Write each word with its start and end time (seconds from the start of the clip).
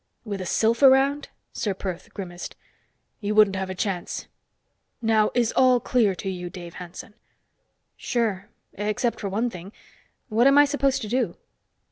"With 0.25 0.41
a 0.41 0.47
sylph 0.47 0.81
around?" 0.81 1.29
Ser 1.53 1.75
Perth 1.75 2.11
grimaced. 2.11 2.55
"You 3.19 3.35
wouldn't 3.35 3.55
have 3.55 3.69
a 3.69 3.75
chance. 3.75 4.25
Now, 4.99 5.29
is 5.35 5.51
all 5.51 5.79
clear 5.79 6.15
to 6.15 6.27
you, 6.27 6.49
Dave 6.49 6.73
Hanson?" 6.73 7.13
"Sure. 7.97 8.49
Except 8.73 9.19
for 9.19 9.29
one 9.29 9.51
thing. 9.51 9.71
What 10.27 10.47
am 10.47 10.57
I 10.57 10.65
supposed 10.65 11.03
to 11.03 11.07
do?" 11.07 11.37